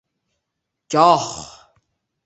Goh 0.91 1.23